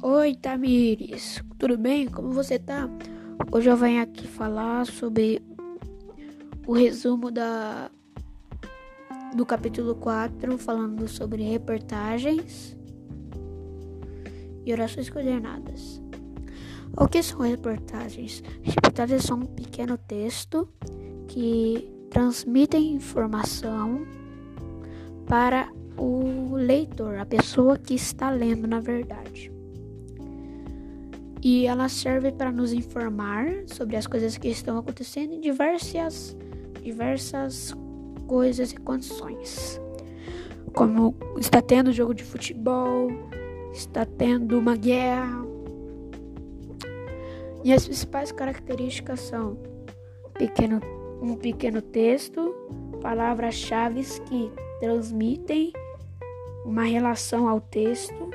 Oi, 0.00 0.36
Tamires, 0.36 1.42
tudo 1.58 1.76
bem? 1.76 2.06
Como 2.06 2.30
você 2.30 2.56
tá? 2.56 2.88
Hoje 3.50 3.68
eu 3.68 3.76
venho 3.76 4.00
aqui 4.00 4.28
falar 4.28 4.86
sobre 4.86 5.42
o 6.64 6.72
resumo 6.72 7.32
da 7.32 7.90
do 9.34 9.44
capítulo 9.44 9.96
4, 9.96 10.56
falando 10.56 11.08
sobre 11.08 11.42
reportagens 11.42 12.76
e 14.64 14.72
orações 14.72 15.10
coordenadas. 15.10 16.00
O 16.96 17.08
que 17.08 17.20
são 17.20 17.40
reportagens? 17.40 18.40
Reportagens 18.62 19.24
são 19.24 19.40
um 19.40 19.46
pequeno 19.46 19.98
texto 19.98 20.68
que 21.26 21.92
transmitem 22.08 22.92
informação 22.92 24.06
para 25.26 25.68
o 25.96 26.54
leitor, 26.54 27.16
a 27.18 27.26
pessoa 27.26 27.76
que 27.76 27.94
está 27.94 28.30
lendo, 28.30 28.68
na 28.68 28.78
verdade. 28.78 29.57
E 31.42 31.66
ela 31.66 31.88
serve 31.88 32.32
para 32.32 32.50
nos 32.50 32.72
informar 32.72 33.46
sobre 33.66 33.96
as 33.96 34.06
coisas 34.06 34.36
que 34.36 34.48
estão 34.48 34.78
acontecendo 34.78 35.34
em 35.34 35.40
diversas, 35.40 36.36
diversas 36.82 37.74
coisas 38.26 38.72
e 38.72 38.76
condições. 38.76 39.80
Como 40.74 41.14
está 41.38 41.62
tendo 41.62 41.92
jogo 41.92 42.12
de 42.12 42.24
futebol, 42.24 43.10
está 43.72 44.04
tendo 44.04 44.58
uma 44.58 44.76
guerra. 44.76 45.46
E 47.64 47.72
as 47.72 47.84
principais 47.84 48.32
características 48.32 49.20
são 49.20 49.58
pequeno, 50.34 50.80
um 51.20 51.34
pequeno 51.34 51.82
texto, 51.82 52.54
palavras-chave 53.00 54.02
que 54.28 54.52
transmitem 54.80 55.72
uma 56.64 56.84
relação 56.84 57.48
ao 57.48 57.60
texto. 57.60 58.30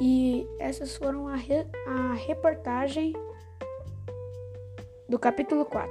E 0.00 0.46
essas 0.58 0.96
foram 0.96 1.26
a, 1.26 1.34
re, 1.34 1.66
a 1.86 2.14
reportagem 2.14 3.12
do 5.08 5.18
capítulo 5.18 5.64
4. 5.64 5.90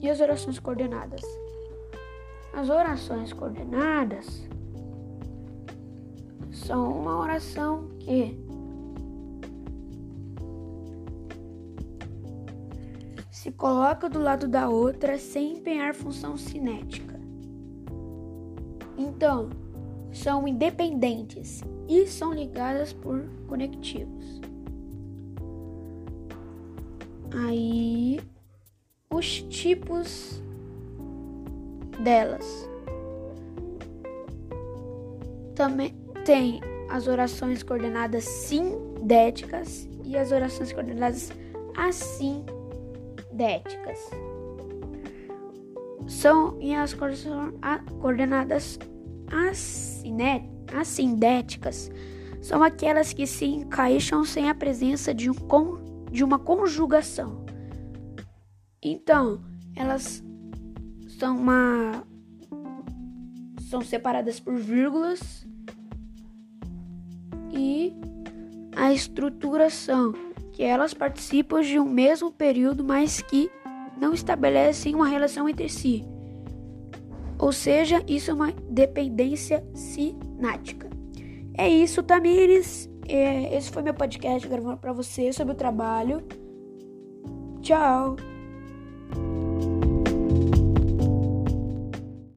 E 0.00 0.10
as 0.10 0.20
orações 0.20 0.58
coordenadas. 0.58 1.22
As 2.52 2.68
orações 2.68 3.32
coordenadas 3.32 4.48
são 6.50 6.90
uma 6.90 7.18
oração 7.18 7.88
que 8.00 8.36
se 13.30 13.52
coloca 13.52 14.08
do 14.08 14.18
lado 14.18 14.48
da 14.48 14.68
outra 14.68 15.16
sem 15.16 15.58
empenhar 15.58 15.94
função 15.94 16.36
cinética. 16.36 17.18
Então, 18.96 19.48
são 20.12 20.48
independentes 20.48 21.62
e 21.88 22.06
são 22.06 22.32
ligadas 22.32 22.92
por 22.92 23.24
conectivos. 23.46 24.40
Aí, 27.46 28.20
os 29.10 29.42
tipos 29.42 30.42
delas. 32.02 32.68
Também 35.54 35.94
tem 36.24 36.60
as 36.88 37.06
orações 37.06 37.62
coordenadas 37.62 38.24
sindéticas 38.24 39.88
e 40.04 40.16
as 40.16 40.32
orações 40.32 40.72
coordenadas 40.72 41.30
assindéticas. 41.76 42.50
São 46.06 46.56
e 46.60 46.74
as 46.74 46.94
coordenadas 48.00 48.78
assindéticas 50.72 51.90
são 52.40 52.62
aquelas 52.62 53.12
que 53.12 53.26
se 53.26 53.44
encaixam 53.44 54.24
sem 54.24 54.48
a 54.48 54.54
presença 54.54 55.12
de, 55.12 55.30
um 55.30 55.36
de 56.10 56.24
uma 56.24 56.38
conjugação. 56.38 57.44
Então, 58.82 59.42
elas 59.74 60.22
são 61.18 61.36
uma 61.36 62.04
são 63.68 63.82
separadas 63.82 64.40
por 64.40 64.56
vírgulas 64.56 65.46
e 67.52 67.92
a 68.74 68.92
estruturação, 68.92 70.14
que 70.52 70.62
elas 70.62 70.94
participam 70.94 71.60
de 71.60 71.78
um 71.78 71.84
mesmo 71.84 72.32
período, 72.32 72.82
mas 72.82 73.20
que 73.20 73.50
não 74.00 74.14
estabelecem 74.14 74.94
uma 74.94 75.06
relação 75.06 75.48
entre 75.48 75.68
si. 75.68 76.04
Ou 77.38 77.52
seja, 77.52 78.02
isso 78.08 78.30
é 78.30 78.34
uma 78.34 78.52
dependência 78.68 79.64
sinática. 79.74 80.88
É 81.56 81.68
isso, 81.68 82.02
Tamires. 82.02 82.90
É, 83.08 83.56
esse 83.56 83.70
foi 83.70 83.82
meu 83.82 83.94
podcast 83.94 84.46
gravando 84.46 84.76
para 84.76 84.92
você 84.92 85.32
sobre 85.32 85.54
o 85.54 85.56
trabalho. 85.56 86.22
Tchau. 87.62 88.16